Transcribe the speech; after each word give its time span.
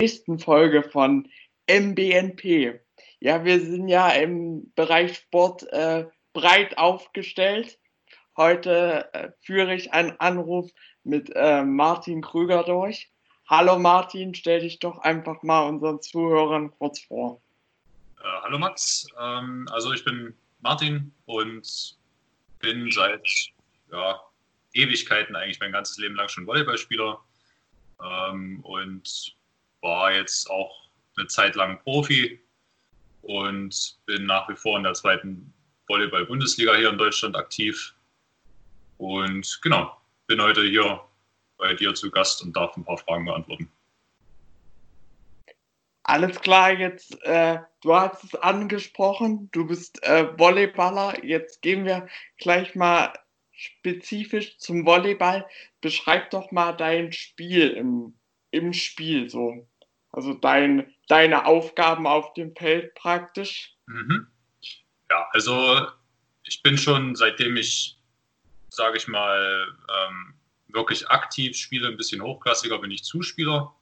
nächsten 0.00 0.38
Folge 0.38 0.82
von 0.82 1.28
MBNP. 1.68 2.80
Ja, 3.20 3.44
wir 3.44 3.60
sind 3.60 3.88
ja 3.88 4.10
im 4.10 4.72
Bereich 4.74 5.16
Sport 5.16 5.64
äh, 5.72 6.06
breit 6.32 6.78
aufgestellt. 6.78 7.78
Heute 8.36 9.12
äh, 9.12 9.30
führe 9.42 9.74
ich 9.74 9.92
einen 9.92 10.12
Anruf 10.20 10.70
mit 11.02 11.32
äh, 11.34 11.64
Martin 11.64 12.22
Krüger 12.22 12.62
durch. 12.62 13.10
Hallo 13.48 13.78
Martin, 13.78 14.34
stell 14.34 14.60
dich 14.60 14.78
doch 14.78 14.98
einfach 14.98 15.42
mal 15.42 15.66
unseren 15.66 16.00
Zuhörern 16.00 16.70
kurz 16.78 17.00
vor. 17.00 17.40
Äh, 18.20 18.42
hallo 18.42 18.58
Max, 18.58 19.06
ähm, 19.20 19.66
also 19.72 19.92
ich 19.92 20.04
bin 20.04 20.32
Martin 20.60 21.12
und 21.26 21.98
bin 22.60 22.90
seit 22.92 23.26
ja, 23.90 24.20
Ewigkeiten 24.74 25.34
eigentlich 25.34 25.58
mein 25.58 25.72
ganzes 25.72 25.98
Leben 25.98 26.14
lang 26.14 26.28
schon 26.28 26.46
Volleyballspieler 26.46 27.20
ähm, 28.00 28.60
und 28.60 29.37
war 29.80 30.12
jetzt 30.12 30.50
auch 30.50 30.88
eine 31.16 31.26
Zeit 31.26 31.54
lang 31.54 31.80
Profi 31.82 32.40
und 33.22 33.98
bin 34.06 34.26
nach 34.26 34.48
wie 34.48 34.56
vor 34.56 34.76
in 34.76 34.84
der 34.84 34.94
zweiten 34.94 35.52
Volleyball-Bundesliga 35.86 36.74
hier 36.76 36.90
in 36.90 36.98
Deutschland 36.98 37.36
aktiv. 37.36 37.94
Und 38.98 39.60
genau, 39.62 39.96
bin 40.26 40.40
heute 40.42 40.62
hier 40.62 41.00
bei 41.56 41.74
dir 41.74 41.94
zu 41.94 42.10
Gast 42.10 42.42
und 42.42 42.56
darf 42.56 42.76
ein 42.76 42.84
paar 42.84 42.98
Fragen 42.98 43.24
beantworten. 43.24 43.70
Alles 46.04 46.40
klar, 46.40 46.72
jetzt, 46.72 47.22
äh, 47.24 47.58
du 47.82 47.94
hast 47.94 48.24
es 48.24 48.34
angesprochen, 48.34 49.50
du 49.52 49.66
bist 49.66 50.02
äh, 50.04 50.26
Volleyballer. 50.38 51.22
Jetzt 51.22 51.60
gehen 51.60 51.84
wir 51.84 52.08
gleich 52.38 52.74
mal 52.74 53.12
spezifisch 53.52 54.56
zum 54.56 54.86
Volleyball. 54.86 55.46
Beschreib 55.82 56.30
doch 56.30 56.50
mal 56.50 56.72
dein 56.72 57.12
Spiel 57.12 57.68
im, 57.70 58.14
im 58.58 58.72
Spiel 58.72 59.28
so. 59.28 59.66
Also 60.10 60.34
dein, 60.34 60.94
deine 61.08 61.46
Aufgaben 61.46 62.06
auf 62.06 62.34
dem 62.34 62.54
Feld 62.54 62.94
praktisch. 62.94 63.74
Mhm. 63.86 64.26
Ja, 65.10 65.28
also 65.32 65.86
ich 66.44 66.62
bin 66.62 66.76
schon 66.78 67.14
seitdem 67.14 67.56
ich, 67.56 67.98
sage 68.68 68.96
ich 68.96 69.08
mal, 69.08 69.66
ähm, 69.88 70.34
wirklich 70.68 71.08
aktiv 71.08 71.56
spiele, 71.56 71.88
ein 71.88 71.96
bisschen 71.96 72.22
hochklassiger 72.22 72.78
bin 72.78 72.90
ich 72.90 73.04
Zuspieler. 73.04 73.74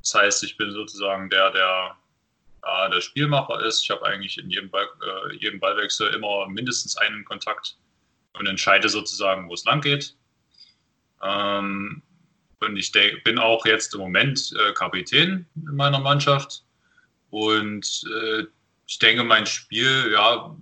Das 0.00 0.14
heißt, 0.14 0.44
ich 0.44 0.56
bin 0.56 0.70
sozusagen 0.72 1.28
der, 1.30 1.50
der 1.50 1.96
äh, 2.62 2.90
der 2.90 3.00
Spielmacher 3.00 3.64
ist. 3.64 3.82
Ich 3.82 3.90
habe 3.90 4.04
eigentlich 4.06 4.38
in 4.38 4.50
jedem, 4.50 4.70
Ball, 4.70 4.86
äh, 5.02 5.36
jedem 5.36 5.60
Ballwechsel 5.60 6.12
immer 6.14 6.46
mindestens 6.48 6.96
einen 6.96 7.24
Kontakt 7.24 7.76
und 8.34 8.46
entscheide 8.46 8.88
sozusagen, 8.88 9.48
wo 9.48 9.54
es 9.54 9.64
lang 9.64 9.80
geht. 9.80 10.14
Ähm, 11.22 12.02
und 12.60 12.76
ich 12.76 12.92
bin 13.24 13.38
auch 13.38 13.64
jetzt 13.64 13.94
im 13.94 14.00
Moment 14.00 14.52
äh, 14.58 14.72
Kapitän 14.72 15.46
in 15.54 15.76
meiner 15.76 15.98
Mannschaft. 15.98 16.62
Und 17.30 18.04
äh, 18.14 18.44
ich 18.86 18.98
denke, 18.98 19.24
mein 19.24 19.46
Spiel, 19.46 20.10
ja, 20.12 20.56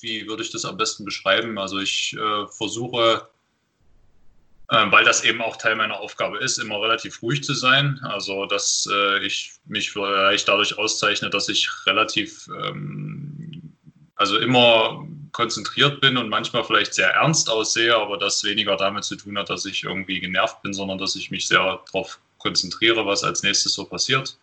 wie 0.00 0.26
würde 0.26 0.42
ich 0.42 0.52
das 0.52 0.64
am 0.64 0.76
besten 0.76 1.04
beschreiben? 1.04 1.58
Also 1.58 1.80
ich 1.80 2.16
äh, 2.16 2.46
versuche, 2.48 3.28
äh, 4.70 4.90
weil 4.90 5.04
das 5.04 5.24
eben 5.24 5.42
auch 5.42 5.56
Teil 5.56 5.76
meiner 5.76 6.00
Aufgabe 6.00 6.38
ist, 6.38 6.58
immer 6.58 6.80
relativ 6.80 7.20
ruhig 7.20 7.42
zu 7.42 7.52
sein. 7.52 8.00
Also 8.04 8.46
dass 8.46 8.88
äh, 8.90 9.24
ich 9.24 9.54
mich 9.66 9.90
vielleicht 9.90 10.48
dadurch 10.48 10.78
auszeichne, 10.78 11.30
dass 11.30 11.48
ich 11.48 11.68
relativ, 11.86 12.48
ähm, 12.62 13.74
also 14.16 14.38
immer 14.38 15.03
konzentriert 15.34 16.00
bin 16.00 16.16
und 16.16 16.28
manchmal 16.28 16.62
vielleicht 16.62 16.94
sehr 16.94 17.10
ernst 17.10 17.50
aussehe, 17.50 17.94
aber 17.94 18.16
das 18.16 18.44
weniger 18.44 18.76
damit 18.76 19.02
zu 19.02 19.16
tun 19.16 19.36
hat, 19.36 19.50
dass 19.50 19.66
ich 19.66 19.82
irgendwie 19.82 20.20
genervt 20.20 20.62
bin, 20.62 20.72
sondern 20.72 20.96
dass 20.96 21.16
ich 21.16 21.30
mich 21.32 21.48
sehr 21.48 21.82
darauf 21.86 22.20
konzentriere, 22.38 23.04
was 23.04 23.24
als 23.24 23.42
nächstes 23.42 23.74
so 23.74 23.84
passiert. 23.84 24.38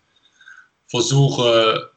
Versuche 0.87 1.91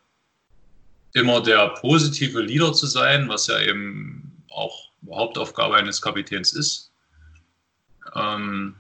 immer 1.13 1.43
der 1.43 1.71
positive 1.81 2.41
Leader 2.41 2.73
zu 2.73 2.87
sein, 2.87 3.29
was 3.29 3.49
ja 3.49 3.61
eben 3.61 4.45
auch 4.49 4.91
Hauptaufgabe 5.11 5.75
eines 5.75 6.01
Kapitäns 6.01 6.53
ist. 6.53 6.93
Ähm, 8.15 8.77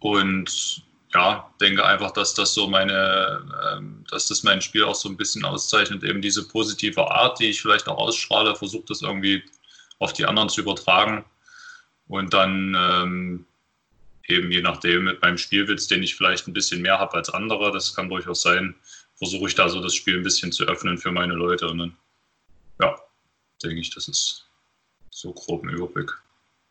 und 0.00 0.82
ja, 1.14 1.54
denke 1.60 1.84
einfach, 1.84 2.10
dass 2.10 2.34
das 2.34 2.52
so 2.52 2.68
meine, 2.68 3.42
ähm, 3.72 4.04
dass 4.10 4.28
das 4.28 4.42
mein 4.42 4.60
Spiel 4.60 4.84
auch 4.84 4.94
so 4.94 5.08
ein 5.08 5.16
bisschen 5.16 5.44
auszeichnet, 5.44 6.04
eben 6.04 6.20
diese 6.20 6.46
positive 6.46 7.10
Art, 7.10 7.38
die 7.40 7.46
ich 7.46 7.62
vielleicht 7.62 7.88
auch 7.88 7.96
ausstrahle, 7.96 8.54
versuche 8.54 8.84
das 8.88 9.02
irgendwie 9.02 9.42
auf 9.98 10.12
die 10.12 10.26
anderen 10.26 10.48
zu 10.48 10.60
übertragen. 10.60 11.24
Und 12.08 12.32
dann 12.34 12.76
ähm, 12.78 13.46
eben 14.26 14.50
je 14.50 14.60
nachdem 14.60 15.04
mit 15.04 15.22
meinem 15.22 15.38
Spielwitz, 15.38 15.86
den 15.86 16.02
ich 16.02 16.14
vielleicht 16.14 16.46
ein 16.46 16.52
bisschen 16.52 16.82
mehr 16.82 16.98
habe 16.98 17.14
als 17.14 17.30
andere, 17.30 17.72
das 17.72 17.94
kann 17.94 18.08
durchaus 18.08 18.42
sein, 18.42 18.74
versuche 19.16 19.48
ich 19.48 19.54
da 19.54 19.68
so 19.68 19.80
das 19.80 19.94
Spiel 19.94 20.16
ein 20.16 20.22
bisschen 20.22 20.52
zu 20.52 20.64
öffnen 20.64 20.98
für 20.98 21.10
meine 21.10 21.34
Leute. 21.34 21.68
Und 21.68 21.78
dann, 21.78 21.96
ja, 22.80 22.96
denke 23.62 23.80
ich, 23.80 23.90
das 23.90 24.08
ist 24.08 24.46
so 25.10 25.32
grob 25.32 25.64
ein 25.64 25.70
Überblick 25.70 26.12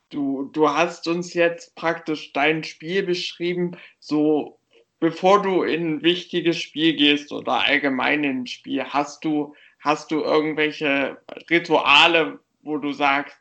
du, 0.09 0.49
du 0.53 0.69
hast 0.69 1.07
uns 1.07 1.33
jetzt 1.33 1.75
praktisch 1.75 2.33
dein 2.33 2.63
Spiel 2.63 3.03
beschrieben, 3.03 3.77
so 3.99 4.59
bevor 4.99 5.41
du 5.41 5.63
in 5.63 5.97
ein 5.97 6.03
wichtiges 6.03 6.57
Spiel 6.57 6.95
gehst 6.95 7.31
oder 7.31 7.65
allgemein 7.65 8.23
in 8.23 8.41
ein 8.41 8.47
Spiel, 8.47 8.83
hast 8.83 9.23
du, 9.23 9.55
hast 9.79 10.11
du 10.11 10.21
irgendwelche 10.21 11.17
Rituale, 11.49 12.39
wo 12.61 12.77
du 12.77 12.91
sagst, 12.93 13.37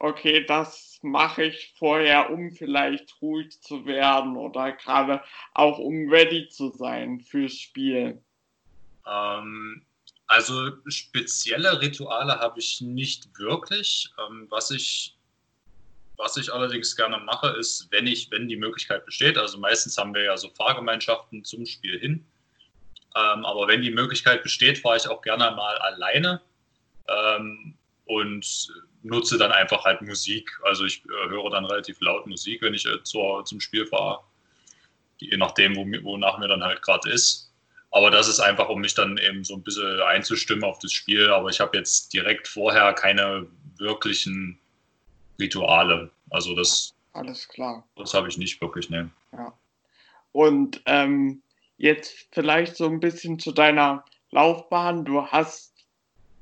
okay, 0.00 0.44
das 0.44 0.98
mache 1.02 1.44
ich 1.44 1.74
vorher, 1.78 2.30
um 2.30 2.50
vielleicht 2.52 3.20
ruhig 3.20 3.60
zu 3.60 3.84
werden 3.86 4.36
oder 4.36 4.72
gerade 4.72 5.22
auch 5.54 5.78
um 5.78 6.08
ready 6.08 6.48
zu 6.48 6.70
sein 6.70 7.20
fürs 7.20 7.54
Spiel? 7.54 8.22
Ähm, 9.06 9.82
also 10.26 10.70
spezielle 10.86 11.80
Rituale 11.80 12.38
habe 12.38 12.60
ich 12.60 12.80
nicht 12.80 13.28
wirklich. 13.38 14.10
Ähm, 14.18 14.46
was 14.50 14.70
ich 14.70 15.17
was 16.18 16.36
ich 16.36 16.52
allerdings 16.52 16.94
gerne 16.96 17.18
mache, 17.18 17.48
ist, 17.58 17.88
wenn 17.90 18.06
ich, 18.06 18.30
wenn 18.30 18.48
die 18.48 18.56
Möglichkeit 18.56 19.06
besteht, 19.06 19.38
also 19.38 19.56
meistens 19.58 19.96
haben 19.96 20.14
wir 20.14 20.24
ja 20.24 20.36
so 20.36 20.50
Fahrgemeinschaften 20.50 21.44
zum 21.44 21.64
Spiel 21.64 21.98
hin, 21.98 22.26
ähm, 23.16 23.44
aber 23.44 23.68
wenn 23.68 23.82
die 23.82 23.90
Möglichkeit 23.90 24.42
besteht, 24.42 24.78
fahre 24.78 24.96
ich 24.96 25.08
auch 25.08 25.22
gerne 25.22 25.50
mal 25.56 25.78
alleine 25.78 26.42
ähm, 27.08 27.74
und 28.04 28.68
nutze 29.02 29.38
dann 29.38 29.52
einfach 29.52 29.84
halt 29.84 30.02
Musik. 30.02 30.50
Also 30.64 30.84
ich 30.84 31.04
äh, 31.06 31.28
höre 31.28 31.50
dann 31.50 31.64
relativ 31.64 32.00
laut 32.00 32.26
Musik, 32.26 32.62
wenn 32.62 32.74
ich 32.74 32.84
äh, 32.84 33.02
zur, 33.04 33.44
zum 33.44 33.60
Spiel 33.60 33.86
fahre, 33.86 34.20
je 35.18 35.36
nachdem, 35.36 35.76
wo, 35.76 35.84
wonach 36.04 36.38
mir 36.38 36.48
dann 36.48 36.62
halt 36.62 36.82
gerade 36.82 37.10
ist. 37.10 37.52
Aber 37.90 38.10
das 38.10 38.28
ist 38.28 38.40
einfach, 38.40 38.68
um 38.68 38.80
mich 38.80 38.94
dann 38.94 39.16
eben 39.18 39.44
so 39.44 39.54
ein 39.54 39.62
bisschen 39.62 40.02
einzustimmen 40.02 40.64
auf 40.64 40.78
das 40.80 40.92
Spiel. 40.92 41.30
Aber 41.30 41.48
ich 41.48 41.60
habe 41.60 41.76
jetzt 41.76 42.12
direkt 42.12 42.46
vorher 42.46 42.92
keine 42.92 43.46
wirklichen 43.78 44.60
Rituale. 45.38 46.10
Also 46.30 46.54
das. 46.54 46.94
Alles 47.12 47.48
klar. 47.48 47.84
Das 47.96 48.14
habe 48.14 48.28
ich 48.28 48.38
nicht 48.38 48.60
wirklich, 48.60 48.90
ne. 48.90 49.10
Ja. 49.32 49.52
Und 50.32 50.82
ähm, 50.86 51.42
jetzt 51.78 52.28
vielleicht 52.32 52.76
so 52.76 52.86
ein 52.86 53.00
bisschen 53.00 53.38
zu 53.38 53.52
deiner 53.52 54.04
Laufbahn. 54.30 55.04
Du 55.04 55.26
hast 55.26 55.72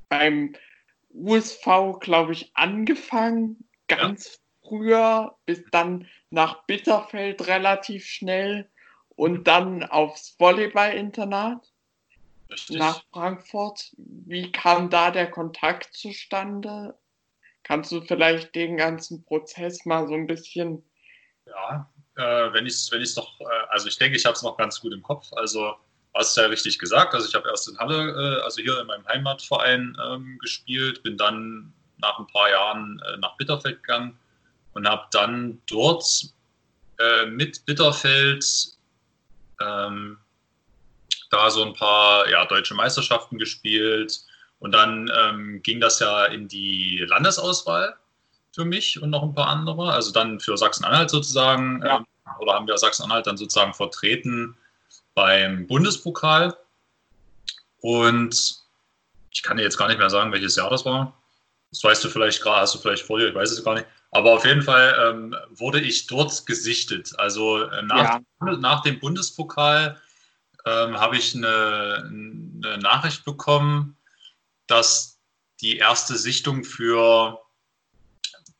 beim 0.08 0.54
USV, 1.14 1.98
glaube 2.00 2.32
ich, 2.32 2.50
angefangen, 2.54 3.64
ganz 3.88 4.26
ja. 4.26 4.68
früher, 4.68 5.36
bis 5.46 5.62
dann 5.70 6.08
nach 6.30 6.64
Bitterfeld 6.64 7.46
relativ 7.46 8.04
schnell 8.06 8.68
und 9.14 9.44
dann 9.44 9.84
aufs 9.84 10.36
Volleyball-Internat 10.38 11.72
nach 12.68 13.02
Frankfurt. 13.12 13.92
Wie 13.96 14.52
kam 14.52 14.90
da 14.90 15.10
der 15.10 15.30
Kontakt 15.30 15.94
zustande? 15.94 16.94
Kannst 17.66 17.90
du 17.90 18.00
vielleicht 18.00 18.54
den 18.54 18.76
ganzen 18.76 19.24
Prozess 19.24 19.84
mal 19.84 20.06
so 20.06 20.14
ein 20.14 20.28
bisschen. 20.28 20.84
Ja, 21.46 21.90
äh, 22.14 22.52
wenn 22.52 22.64
ich 22.64 22.74
es 22.74 22.92
wenn 22.92 23.02
noch, 23.16 23.40
äh, 23.40 23.44
also 23.70 23.88
ich 23.88 23.98
denke, 23.98 24.16
ich 24.16 24.24
habe 24.24 24.34
es 24.34 24.42
noch 24.44 24.56
ganz 24.56 24.80
gut 24.80 24.92
im 24.92 25.02
Kopf. 25.02 25.32
Also 25.32 25.74
hast 26.14 26.36
du 26.36 26.42
ja 26.42 26.46
richtig 26.46 26.78
gesagt. 26.78 27.12
Also 27.12 27.26
ich 27.26 27.34
habe 27.34 27.48
erst 27.48 27.68
in 27.68 27.76
Halle, 27.76 28.38
äh, 28.38 28.42
also 28.44 28.62
hier 28.62 28.80
in 28.80 28.86
meinem 28.86 29.04
Heimatverein 29.08 29.96
ähm, 30.00 30.38
gespielt, 30.38 31.02
bin 31.02 31.16
dann 31.16 31.72
nach 31.98 32.20
ein 32.20 32.28
paar 32.28 32.48
Jahren 32.48 33.02
äh, 33.04 33.16
nach 33.16 33.36
Bitterfeld 33.36 33.82
gegangen 33.82 34.16
und 34.74 34.88
habe 34.88 35.08
dann 35.10 35.60
dort 35.66 36.06
äh, 37.00 37.26
mit 37.26 37.66
Bitterfeld 37.66 38.46
ähm, 39.60 40.18
da 41.30 41.50
so 41.50 41.64
ein 41.64 41.74
paar 41.74 42.28
ja, 42.30 42.44
deutsche 42.44 42.74
Meisterschaften 42.74 43.38
gespielt 43.38 44.20
und 44.58 44.72
dann 44.72 45.10
ähm, 45.16 45.62
ging 45.62 45.80
das 45.80 46.00
ja 46.00 46.24
in 46.26 46.48
die 46.48 47.04
Landesauswahl 47.08 47.96
für 48.52 48.64
mich 48.64 49.00
und 49.00 49.10
noch 49.10 49.22
ein 49.22 49.34
paar 49.34 49.48
andere. 49.48 49.92
Also 49.92 50.12
dann 50.12 50.40
für 50.40 50.56
Sachsen-Anhalt 50.56 51.10
sozusagen. 51.10 51.82
Ja. 51.84 51.98
Ähm, 51.98 52.06
oder 52.38 52.54
haben 52.54 52.66
wir 52.66 52.76
Sachsen-Anhalt 52.76 53.26
dann 53.26 53.36
sozusagen 53.36 53.74
vertreten 53.74 54.56
beim 55.14 55.66
Bundespokal. 55.66 56.56
Und 57.80 58.56
ich 59.30 59.42
kann 59.42 59.58
dir 59.58 59.62
jetzt 59.62 59.76
gar 59.76 59.88
nicht 59.88 59.98
mehr 59.98 60.10
sagen, 60.10 60.32
welches 60.32 60.56
Jahr 60.56 60.70
das 60.70 60.84
war. 60.84 61.12
Das 61.70 61.84
weißt 61.84 62.04
du 62.04 62.08
vielleicht 62.08 62.42
gerade, 62.42 62.62
hast 62.62 62.74
du 62.74 62.78
vielleicht 62.78 63.04
vor 63.04 63.18
dir, 63.18 63.28
ich 63.28 63.34
weiß 63.34 63.50
es 63.50 63.64
gar 63.64 63.74
nicht. 63.74 63.86
Aber 64.12 64.32
auf 64.32 64.46
jeden 64.46 64.62
Fall 64.62 64.96
ähm, 65.10 65.36
wurde 65.50 65.80
ich 65.80 66.06
dort 66.06 66.46
gesichtet. 66.46 67.12
Also 67.18 67.62
äh, 67.64 67.82
nach, 67.82 68.20
ja. 68.40 68.56
nach 68.56 68.82
dem 68.82 68.98
Bundespokal 68.98 70.00
ähm, 70.64 70.98
habe 70.98 71.16
ich 71.16 71.34
eine, 71.34 72.04
eine, 72.06 72.78
Nachricht 72.78 73.24
bekommen, 73.24 73.96
dass 74.66 75.18
die 75.60 75.78
erste 75.78 76.16
Sichtung 76.16 76.64
für 76.64 77.40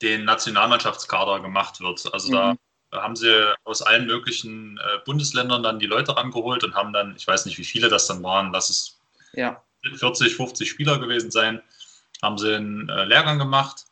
den 0.02 0.24
Nationalmannschaftskader 0.24 1.40
gemacht 1.40 1.80
wird. 1.80 2.12
Also 2.12 2.28
mhm. 2.28 2.58
da 2.90 3.02
haben 3.02 3.16
sie 3.16 3.54
aus 3.64 3.82
allen 3.82 4.06
möglichen 4.06 4.78
äh, 4.78 4.98
Bundesländern 5.04 5.62
dann 5.62 5.78
die 5.78 5.86
Leute 5.86 6.16
rangeholt 6.16 6.64
und 6.64 6.74
haben 6.74 6.92
dann, 6.92 7.14
ich 7.16 7.26
weiß 7.26 7.46
nicht, 7.46 7.58
wie 7.58 7.64
viele 7.64 7.88
das 7.88 8.06
dann 8.06 8.22
waren, 8.22 8.52
lass 8.52 8.70
es 8.70 8.98
ja. 9.32 9.62
40, 9.82 10.34
50 10.34 10.68
Spieler 10.68 10.98
gewesen 10.98 11.30
sein, 11.30 11.62
haben 12.22 12.38
sie 12.38 12.54
einen 12.54 12.88
äh, 12.88 13.04
Lehrgang 13.04 13.38
gemacht. 13.38 13.84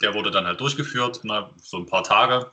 Der 0.00 0.14
wurde 0.14 0.30
dann 0.30 0.46
halt 0.46 0.60
durchgeführt, 0.60 1.20
na, 1.24 1.50
so 1.62 1.78
ein 1.78 1.86
paar 1.86 2.04
Tage. 2.04 2.50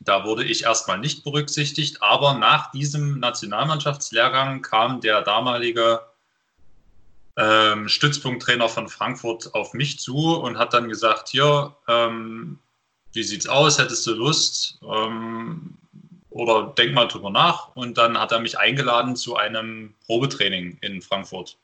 Da 0.00 0.24
wurde 0.24 0.44
ich 0.44 0.64
erstmal 0.64 0.98
nicht 0.98 1.24
berücksichtigt, 1.24 2.02
aber 2.02 2.34
nach 2.34 2.70
diesem 2.72 3.18
Nationalmannschaftslehrgang 3.18 4.60
kam 4.60 5.00
der 5.00 5.22
damalige 5.22 6.02
ähm, 7.36 7.88
Stützpunkttrainer 7.88 8.68
von 8.68 8.88
Frankfurt 8.88 9.54
auf 9.54 9.74
mich 9.74 9.98
zu 9.98 10.36
und 10.36 10.58
hat 10.58 10.72
dann 10.72 10.88
gesagt, 10.88 11.28
hier, 11.28 11.76
ähm, 11.88 12.58
wie 13.12 13.22
sieht's 13.22 13.46
aus, 13.46 13.78
hättest 13.78 14.06
du 14.06 14.14
Lust 14.14 14.78
ähm, 14.82 15.76
oder 16.30 16.74
denk 16.76 16.94
mal 16.94 17.08
drüber 17.08 17.30
nach. 17.30 17.74
Und 17.74 17.98
dann 17.98 18.18
hat 18.18 18.32
er 18.32 18.40
mich 18.40 18.58
eingeladen 18.58 19.16
zu 19.16 19.36
einem 19.36 19.94
Probetraining 20.06 20.78
in 20.80 21.02
Frankfurt. 21.02 21.58